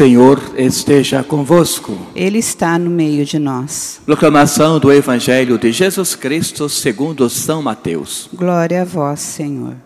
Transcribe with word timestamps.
Senhor 0.00 0.40
esteja 0.56 1.22
convosco. 1.22 1.94
Ele 2.16 2.38
está 2.38 2.78
no 2.78 2.88
meio 2.88 3.22
de 3.22 3.38
nós. 3.38 4.00
Proclamação 4.06 4.80
do 4.80 4.90
Evangelho 4.90 5.58
de 5.58 5.70
Jesus 5.72 6.14
Cristo 6.14 6.70
segundo 6.70 7.28
São 7.28 7.60
Mateus. 7.60 8.26
Glória 8.32 8.80
a 8.80 8.84
vós, 8.86 9.20
Senhor. 9.20 9.76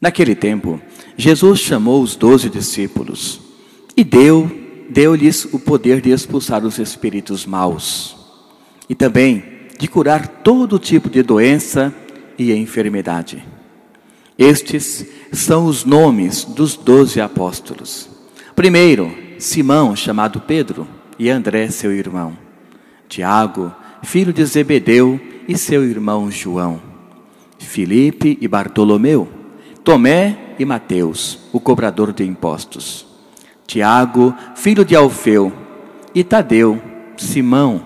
Naquele 0.00 0.34
tempo, 0.34 0.80
Jesus 1.16 1.60
chamou 1.60 2.02
os 2.02 2.16
doze 2.16 2.50
discípulos 2.50 3.40
e 3.96 4.02
deu 4.02 4.50
deu-lhes 4.90 5.44
o 5.52 5.60
poder 5.60 6.00
de 6.00 6.10
expulsar 6.10 6.64
os 6.64 6.80
espíritos 6.80 7.46
maus 7.46 8.16
e 8.88 8.94
também 8.96 9.68
de 9.78 9.86
curar 9.86 10.26
todo 10.26 10.80
tipo 10.80 11.08
de 11.08 11.22
doença 11.22 11.94
e 12.36 12.52
enfermidade. 12.52 13.59
Estes 14.40 15.04
são 15.30 15.66
os 15.66 15.84
nomes 15.84 16.46
dos 16.46 16.74
doze 16.74 17.20
apóstolos. 17.20 18.08
Primeiro, 18.56 19.14
Simão, 19.38 19.94
chamado 19.94 20.40
Pedro, 20.40 20.88
e 21.18 21.28
André, 21.28 21.68
seu 21.68 21.92
irmão. 21.92 22.38
Tiago, 23.06 23.70
filho 24.02 24.32
de 24.32 24.42
Zebedeu, 24.46 25.20
e 25.46 25.58
seu 25.58 25.84
irmão 25.84 26.30
João. 26.30 26.80
Filipe 27.58 28.38
e 28.40 28.48
Bartolomeu. 28.48 29.28
Tomé 29.84 30.54
e 30.58 30.64
Mateus, 30.64 31.40
o 31.52 31.60
cobrador 31.60 32.10
de 32.10 32.24
impostos. 32.24 33.04
Tiago, 33.66 34.34
filho 34.56 34.86
de 34.86 34.96
Alfeu. 34.96 35.52
E 36.14 36.24
Tadeu, 36.24 36.80
Simão, 37.18 37.84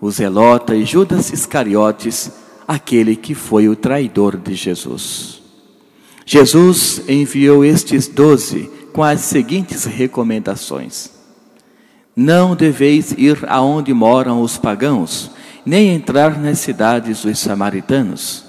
o 0.00 0.10
Zelota 0.10 0.74
e 0.74 0.84
Judas 0.84 1.32
Iscariotes, 1.32 2.32
aquele 2.66 3.14
que 3.14 3.32
foi 3.32 3.68
o 3.68 3.76
traidor 3.76 4.36
de 4.36 4.56
Jesus. 4.56 5.41
Jesus 6.32 7.02
enviou 7.06 7.62
estes 7.62 8.08
doze 8.08 8.70
com 8.94 9.02
as 9.02 9.20
seguintes 9.20 9.84
recomendações: 9.84 11.10
Não 12.16 12.56
deveis 12.56 13.12
ir 13.18 13.44
aonde 13.46 13.92
moram 13.92 14.40
os 14.40 14.56
pagãos, 14.56 15.30
nem 15.62 15.90
entrar 15.90 16.40
nas 16.40 16.58
cidades 16.58 17.20
dos 17.20 17.38
samaritanos. 17.38 18.46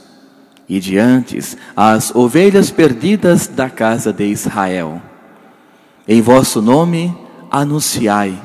E 0.69 0.79
diante 0.79 1.37
as 1.75 2.15
ovelhas 2.15 2.71
perdidas 2.71 3.47
da 3.47 3.69
casa 3.69 4.13
de 4.13 4.27
Israel. 4.27 5.01
Em 6.07 6.21
vosso 6.21 6.61
nome 6.61 7.13
anunciai: 7.51 8.41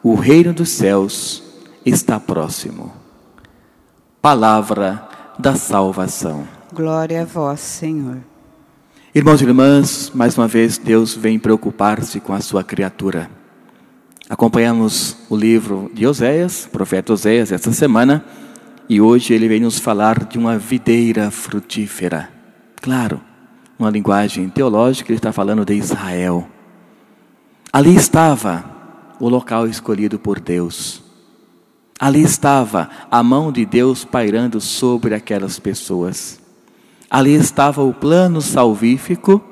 o 0.00 0.14
reino 0.14 0.52
dos 0.52 0.68
céus 0.68 1.42
está 1.84 2.20
próximo. 2.20 2.92
Palavra 4.22 5.08
da 5.36 5.56
salvação. 5.56 6.57
Glória 6.72 7.22
a 7.22 7.24
vós, 7.24 7.60
Senhor. 7.60 8.18
Irmãos 9.14 9.40
e 9.40 9.44
irmãs, 9.44 10.12
mais 10.14 10.36
uma 10.36 10.46
vez 10.46 10.76
Deus 10.76 11.14
vem 11.14 11.38
preocupar-se 11.38 12.20
com 12.20 12.34
a 12.34 12.42
sua 12.42 12.62
criatura. 12.62 13.30
Acompanhamos 14.28 15.16
o 15.30 15.36
livro 15.36 15.90
de 15.94 16.06
Oséias, 16.06 16.68
profeta 16.70 17.14
Oséias, 17.14 17.52
esta 17.52 17.72
semana, 17.72 18.22
e 18.86 19.00
hoje 19.00 19.32
ele 19.32 19.48
vem 19.48 19.60
nos 19.60 19.78
falar 19.78 20.26
de 20.26 20.36
uma 20.36 20.58
videira 20.58 21.30
frutífera. 21.30 22.28
Claro, 22.82 23.18
uma 23.78 23.88
linguagem 23.88 24.46
teológica, 24.50 25.10
ele 25.10 25.18
está 25.18 25.32
falando 25.32 25.64
de 25.64 25.72
Israel. 25.72 26.46
Ali 27.72 27.96
estava 27.96 28.62
o 29.18 29.26
local 29.30 29.66
escolhido 29.66 30.18
por 30.18 30.38
Deus. 30.38 31.02
Ali 31.98 32.22
estava 32.22 32.90
a 33.10 33.22
mão 33.22 33.50
de 33.50 33.64
Deus 33.64 34.04
pairando 34.04 34.60
sobre 34.60 35.14
aquelas 35.14 35.58
pessoas. 35.58 36.46
Ali 37.10 37.34
estava 37.34 37.82
o 37.82 37.94
plano 37.94 38.40
salvífico 38.40 39.42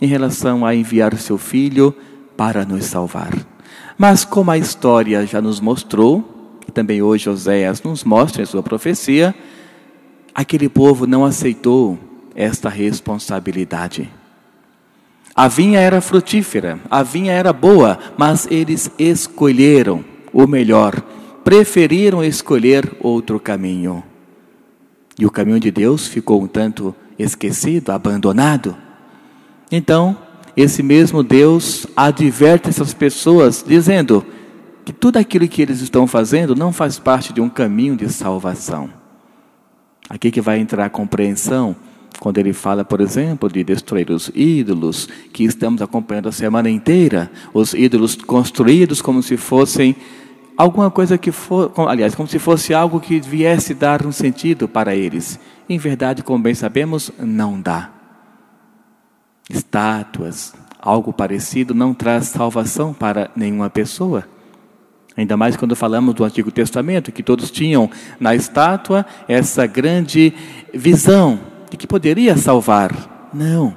em 0.00 0.06
relação 0.06 0.64
a 0.64 0.74
enviar 0.74 1.12
o 1.12 1.18
seu 1.18 1.36
filho 1.36 1.94
para 2.36 2.64
nos 2.64 2.84
salvar. 2.86 3.32
Mas 3.98 4.24
como 4.24 4.50
a 4.50 4.58
história 4.58 5.26
já 5.26 5.40
nos 5.40 5.60
mostrou, 5.60 6.58
e 6.66 6.72
também 6.72 7.02
hoje 7.02 7.28
Oséias 7.28 7.82
nos 7.82 8.04
mostra 8.04 8.42
em 8.42 8.46
sua 8.46 8.62
profecia, 8.62 9.34
aquele 10.34 10.68
povo 10.68 11.06
não 11.06 11.24
aceitou 11.24 11.98
esta 12.34 12.68
responsabilidade. 12.68 14.10
A 15.34 15.48
vinha 15.48 15.80
era 15.80 16.00
frutífera, 16.00 16.78
a 16.90 17.02
vinha 17.02 17.32
era 17.32 17.52
boa, 17.52 17.98
mas 18.16 18.46
eles 18.50 18.90
escolheram 18.98 20.02
o 20.32 20.46
melhor, 20.46 20.94
preferiram 21.44 22.24
escolher 22.24 22.90
outro 23.00 23.38
caminho. 23.38 24.02
E 25.18 25.24
o 25.24 25.30
caminho 25.30 25.60
de 25.60 25.70
Deus 25.70 26.06
ficou 26.06 26.42
um 26.42 26.46
tanto 26.46 26.94
esquecido, 27.18 27.90
abandonado. 27.90 28.76
Então, 29.70 30.16
esse 30.56 30.82
mesmo 30.82 31.22
Deus 31.22 31.86
adverte 31.96 32.68
essas 32.68 32.92
pessoas, 32.92 33.64
dizendo 33.66 34.24
que 34.84 34.92
tudo 34.92 35.16
aquilo 35.16 35.48
que 35.48 35.62
eles 35.62 35.80
estão 35.80 36.06
fazendo 36.06 36.54
não 36.54 36.72
faz 36.72 36.98
parte 36.98 37.32
de 37.32 37.40
um 37.40 37.48
caminho 37.48 37.96
de 37.96 38.08
salvação. 38.08 38.88
Aqui 40.08 40.30
que 40.30 40.40
vai 40.40 40.60
entrar 40.60 40.86
a 40.86 40.90
compreensão, 40.90 41.74
quando 42.20 42.38
ele 42.38 42.52
fala, 42.52 42.84
por 42.84 43.00
exemplo, 43.00 43.50
de 43.50 43.64
destruir 43.64 44.10
os 44.10 44.30
ídolos, 44.34 45.08
que 45.32 45.44
estamos 45.44 45.82
acompanhando 45.82 46.28
a 46.28 46.32
semana 46.32 46.70
inteira, 46.70 47.30
os 47.52 47.74
ídolos 47.74 48.14
construídos 48.14 49.02
como 49.02 49.22
se 49.22 49.36
fossem 49.36 49.96
alguma 50.56 50.90
coisa 50.90 51.18
que 51.18 51.30
for, 51.30 51.72
aliás, 51.88 52.14
como 52.14 52.28
se 52.28 52.38
fosse 52.38 52.72
algo 52.72 53.00
que 53.00 53.20
viesse 53.20 53.74
dar 53.74 54.06
um 54.06 54.12
sentido 54.12 54.66
para 54.66 54.94
eles. 54.94 55.38
Em 55.68 55.78
verdade, 55.78 56.22
como 56.22 56.42
bem 56.42 56.54
sabemos, 56.54 57.10
não 57.18 57.60
dá. 57.60 57.90
Estátuas, 59.50 60.54
algo 60.80 61.12
parecido, 61.12 61.74
não 61.74 61.92
traz 61.92 62.26
salvação 62.26 62.94
para 62.94 63.30
nenhuma 63.36 63.68
pessoa. 63.68 64.26
Ainda 65.16 65.36
mais 65.36 65.56
quando 65.56 65.74
falamos 65.74 66.14
do 66.14 66.24
Antigo 66.24 66.50
Testamento, 66.50 67.12
que 67.12 67.22
todos 67.22 67.50
tinham 67.50 67.90
na 68.20 68.34
estátua 68.34 69.06
essa 69.26 69.66
grande 69.66 70.32
visão 70.74 71.40
de 71.70 71.76
que 71.76 71.86
poderia 71.86 72.36
salvar. 72.36 73.30
Não. 73.32 73.74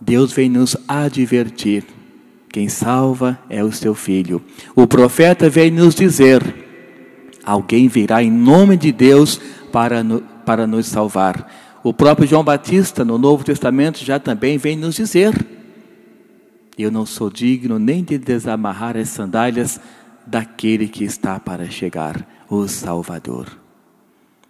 Deus 0.00 0.32
vem 0.32 0.48
nos 0.48 0.76
advertir 0.88 1.84
quem 2.52 2.68
salva 2.68 3.38
é 3.48 3.62
o 3.62 3.72
seu 3.72 3.94
filho. 3.94 4.42
O 4.74 4.86
profeta 4.86 5.48
veio 5.48 5.72
nos 5.72 5.94
dizer: 5.94 6.42
alguém 7.44 7.88
virá 7.88 8.22
em 8.22 8.30
nome 8.30 8.76
de 8.76 8.90
Deus 8.90 9.40
para, 9.72 10.02
no, 10.02 10.20
para 10.44 10.66
nos 10.66 10.86
salvar. 10.86 11.78
O 11.82 11.94
próprio 11.94 12.26
João 12.26 12.44
Batista, 12.44 13.04
no 13.04 13.16
Novo 13.16 13.44
Testamento, 13.44 14.04
já 14.04 14.18
também 14.18 14.58
vem 14.58 14.76
nos 14.76 14.96
dizer: 14.96 15.32
Eu 16.76 16.90
não 16.90 17.06
sou 17.06 17.30
digno 17.30 17.78
nem 17.78 18.02
de 18.02 18.18
desamarrar 18.18 18.96
as 18.96 19.08
sandálias 19.08 19.80
daquele 20.26 20.88
que 20.88 21.04
está 21.04 21.38
para 21.38 21.70
chegar, 21.70 22.26
o 22.48 22.66
Salvador. 22.66 23.46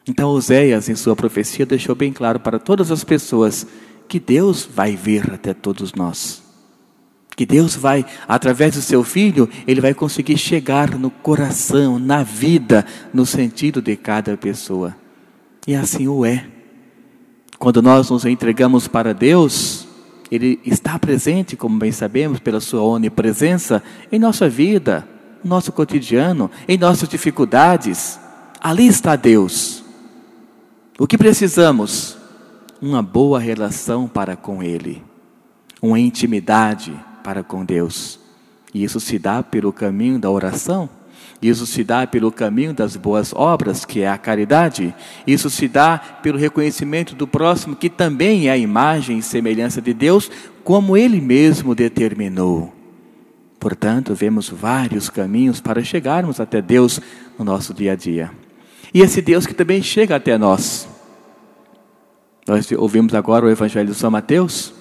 Então, 0.09 0.31
Oséias, 0.31 0.89
em 0.89 0.97
sua 0.97 1.15
profecia, 1.15 1.67
deixou 1.67 1.95
bem 1.95 2.13
claro 2.13 2.41
para 2.41 2.59
todas 2.59 2.91
as 2.91 3.05
pessoas 3.05 3.67
que 4.09 4.19
Deus 4.19 4.65
vai 4.65 4.97
vir 4.97 5.33
até 5.33 5.55
todos 5.55 5.93
nós 5.95 6.50
que 7.41 7.47
Deus 7.47 7.75
vai, 7.75 8.05
através 8.29 8.75
do 8.75 8.83
seu 8.83 9.03
filho, 9.03 9.49
ele 9.67 9.81
vai 9.81 9.95
conseguir 9.95 10.37
chegar 10.37 10.99
no 10.99 11.11
coração, 11.11 11.99
na 11.99 12.23
vida, 12.23 12.85
no 13.15 13.25
sentido 13.25 13.81
de 13.81 13.97
cada 13.97 14.37
pessoa. 14.37 14.95
E 15.67 15.75
assim 15.75 16.07
o 16.07 16.23
é. 16.23 16.47
Quando 17.59 17.81
nós 17.81 18.11
nos 18.11 18.27
entregamos 18.27 18.87
para 18.87 19.15
Deus, 19.15 19.89
ele 20.31 20.61
está 20.67 20.99
presente, 20.99 21.57
como 21.57 21.79
bem 21.79 21.91
sabemos, 21.91 22.41
pela 22.41 22.61
sua 22.61 22.83
onipresença 22.83 23.83
em 24.13 24.19
nossa 24.19 24.47
vida, 24.47 25.09
no 25.43 25.49
nosso 25.49 25.73
cotidiano, 25.73 26.51
em 26.69 26.77
nossas 26.77 27.09
dificuldades. 27.09 28.21
Ali 28.61 28.87
está 28.87 29.17
Deus. 29.17 29.83
O 30.99 31.07
que 31.07 31.17
precisamos? 31.17 32.19
Uma 32.83 33.03
boa 33.03 33.41
relação 33.41 34.07
para 34.07 34.37
com 34.37 34.63
Ele, 34.63 35.03
uma 35.81 35.99
intimidade, 35.99 36.93
para 37.23 37.43
com 37.43 37.65
Deus. 37.65 38.19
E 38.73 38.85
isso 38.85 39.01
se 39.01 39.19
dá 39.19 39.43
pelo 39.43 39.73
caminho 39.73 40.19
da 40.19 40.31
oração, 40.31 40.89
isso 41.43 41.67
se 41.67 41.83
dá 41.83 42.07
pelo 42.07 42.31
caminho 42.31 42.75
das 42.75 42.97
boas 42.97 43.33
obras, 43.33 43.85
que 43.85 44.03
é 44.03 44.09
a 44.09 44.19
caridade. 44.19 44.95
Isso 45.27 45.49
se 45.49 45.67
dá 45.67 45.99
pelo 45.99 46.39
reconhecimento 46.39 47.15
do 47.15 47.27
próximo, 47.27 47.75
que 47.75 47.89
também 47.89 48.49
é 48.49 48.51
a 48.51 48.59
imagem 48.59 49.19
e 49.19 49.23
semelhança 49.23 49.81
de 49.81 49.95
Deus, 49.95 50.31
como 50.63 50.97
ele 50.97 51.21
mesmo 51.21 51.75
determinou. 51.75 52.75
Portanto, 53.59 54.15
vemos 54.15 54.51
vários 54.51 55.09
caminhos 55.09 55.61
para 55.61 55.83
chegarmos 55.83 56.41
até 56.41 56.61
Deus 56.61 57.01
no 57.39 57.45
nosso 57.45 57.73
dia 57.73 57.93
a 57.93 57.97
dia. 57.97 58.31
E 58.93 59.01
esse 59.01 59.23
Deus 59.23 59.47
que 59.47 59.55
também 59.55 59.83
chega 59.83 60.17
até 60.17 60.37
nós. 60.37 60.89
Nós 62.47 62.71
ouvimos 62.73 63.15
agora 63.15 63.47
o 63.47 63.51
Evangelho 63.51 63.89
de 63.89 63.95
São 63.95 64.11
Mateus 64.11 64.75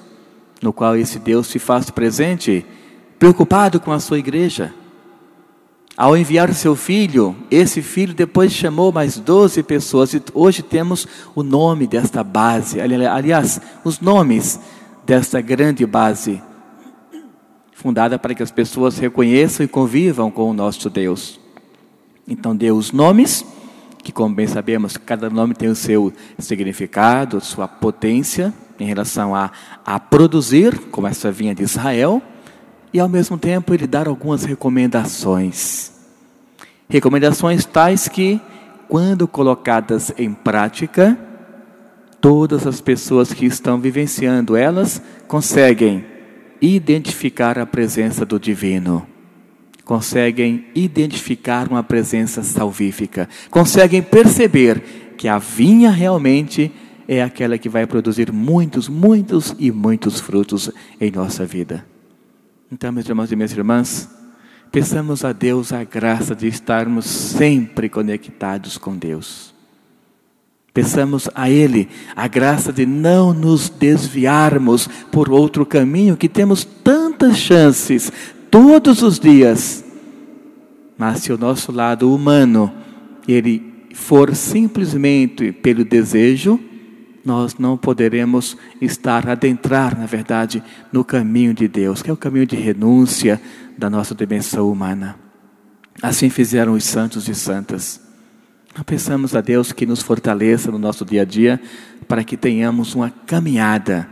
no 0.61 0.73
qual 0.73 0.95
esse 0.95 1.19
Deus 1.19 1.47
se 1.47 1.59
faz 1.59 1.89
presente, 1.89 2.65
preocupado 3.17 3.79
com 3.79 3.91
a 3.91 3.99
sua 3.99 4.19
igreja. 4.19 4.73
Ao 5.95 6.15
enviar 6.15 6.53
seu 6.53 6.75
filho, 6.75 7.35
esse 7.51 7.81
filho 7.81 8.13
depois 8.13 8.53
chamou 8.53 8.91
mais 8.91 9.17
doze 9.19 9.61
pessoas, 9.61 10.13
e 10.13 10.21
hoje 10.33 10.63
temos 10.63 11.07
o 11.35 11.43
nome 11.43 11.85
desta 11.85 12.23
base, 12.23 12.79
aliás, 12.79 13.59
os 13.83 13.99
nomes 13.99 14.59
dessa 15.05 15.41
grande 15.41 15.85
base, 15.85 16.41
fundada 17.73 18.17
para 18.17 18.33
que 18.33 18.43
as 18.43 18.51
pessoas 18.51 18.97
reconheçam 18.97 19.65
e 19.65 19.67
convivam 19.67 20.31
com 20.31 20.49
o 20.49 20.53
nosso 20.53 20.89
Deus. 20.89 21.39
Então, 22.27 22.55
deu 22.55 22.77
os 22.77 22.91
nomes, 22.91 23.43
que, 24.01 24.11
como 24.11 24.33
bem 24.33 24.47
sabemos, 24.47 24.95
cada 24.95 25.29
nome 25.29 25.53
tem 25.53 25.67
o 25.67 25.75
seu 25.75 26.13
significado, 26.37 27.41
sua 27.41 27.67
potência 27.67 28.53
em 28.79 28.85
relação 28.85 29.35
a, 29.35 29.51
a 29.85 29.99
produzir, 29.99 30.77
como 30.91 31.07
essa 31.07 31.31
vinha 31.31 31.53
de 31.53 31.63
Israel, 31.63 32.21
e 32.93 32.99
ao 32.99 33.09
mesmo 33.09 33.37
tempo 33.37 33.73
ele 33.73 33.85
dar 33.85 34.07
algumas 34.07 34.43
recomendações. 34.43 35.91
Recomendações 36.87 37.65
tais 37.65 38.07
que, 38.07 38.41
quando 38.87 39.27
colocadas 39.27 40.11
em 40.17 40.33
prática, 40.33 41.17
todas 42.19 42.65
as 42.65 42.81
pessoas 42.81 43.31
que 43.31 43.45
estão 43.45 43.79
vivenciando 43.79 44.55
elas 44.55 45.01
conseguem 45.27 46.05
identificar 46.61 47.57
a 47.57 47.65
presença 47.65 48.25
do 48.25 48.39
divino, 48.39 49.05
conseguem 49.85 50.65
identificar 50.75 51.67
uma 51.67 51.83
presença 51.83 52.43
salvífica, 52.43 53.29
conseguem 53.49 54.01
perceber 54.01 54.81
que 55.17 55.27
a 55.27 55.37
vinha 55.37 55.89
realmente 55.89 56.71
é 57.11 57.23
aquela 57.23 57.57
que 57.57 57.67
vai 57.67 57.87
produzir 57.87 58.31
muitos, 58.31 58.87
muitos 58.87 59.55
e 59.57 59.71
muitos 59.71 60.19
frutos 60.19 60.69
em 61.01 61.09
nossa 61.09 61.43
vida. 61.43 61.83
Então, 62.71 62.91
meus 62.91 63.09
irmãos 63.09 63.31
e 63.31 63.35
minhas 63.35 63.51
irmãs, 63.51 64.07
peçamos 64.71 65.25
a 65.25 65.33
Deus 65.33 65.73
a 65.73 65.83
graça 65.83 66.35
de 66.35 66.45
estarmos 66.45 67.07
sempre 67.07 67.89
conectados 67.89 68.77
com 68.77 68.95
Deus. 68.95 69.55
Peçamos 70.71 71.27
a 71.33 71.49
Ele 71.49 71.89
a 72.15 72.27
graça 72.27 72.71
de 72.71 72.85
não 72.85 73.33
nos 73.33 73.69
desviarmos 73.69 74.87
por 75.11 75.31
outro 75.31 75.65
caminho, 75.65 76.15
que 76.15 76.29
temos 76.29 76.63
tantas 76.63 77.39
chances 77.39 78.13
todos 78.51 79.01
os 79.01 79.19
dias. 79.19 79.83
Mas 80.95 81.23
se 81.23 81.33
o 81.33 81.39
nosso 81.39 81.71
lado 81.71 82.13
humano 82.13 82.71
ele 83.27 83.87
for 83.95 84.35
simplesmente 84.35 85.51
pelo 85.51 85.83
desejo, 85.83 86.68
nós 87.23 87.57
não 87.57 87.77
poderemos 87.77 88.57
estar, 88.81 89.27
adentrar, 89.27 89.97
na 89.97 90.05
verdade, 90.05 90.63
no 90.91 91.03
caminho 91.03 91.53
de 91.53 91.67
Deus, 91.67 92.01
que 92.01 92.09
é 92.09 92.13
o 92.13 92.17
caminho 92.17 92.45
de 92.45 92.55
renúncia 92.55 93.41
da 93.77 93.89
nossa 93.89 94.15
dimensão 94.15 94.71
humana. 94.71 95.15
Assim 96.01 96.29
fizeram 96.29 96.73
os 96.73 96.83
santos 96.83 97.27
e 97.27 97.35
santas. 97.35 98.01
Pensamos 98.85 99.35
a 99.35 99.41
Deus 99.41 99.71
que 99.71 99.85
nos 99.85 100.01
fortaleça 100.01 100.71
no 100.71 100.79
nosso 100.79 101.03
dia 101.03 101.23
a 101.23 101.25
dia, 101.25 101.59
para 102.07 102.23
que 102.23 102.37
tenhamos 102.37 102.95
uma 102.95 103.09
caminhada 103.09 104.07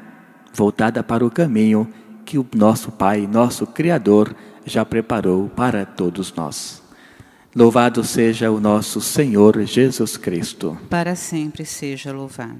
voltada 0.53 1.03
para 1.03 1.25
o 1.25 1.31
caminho 1.31 1.87
que 2.25 2.37
o 2.37 2.45
nosso 2.55 2.91
Pai, 2.91 3.25
nosso 3.25 3.65
Criador, 3.65 4.35
já 4.65 4.83
preparou 4.83 5.47
para 5.49 5.85
todos 5.85 6.33
nós. 6.33 6.83
Louvado 7.55 8.03
seja 8.03 8.51
o 8.51 8.59
nosso 8.59 9.01
Senhor 9.01 9.63
Jesus 9.63 10.17
Cristo. 10.17 10.77
Para 10.89 11.15
sempre 11.15 11.65
seja 11.65 12.11
louvado. 12.11 12.55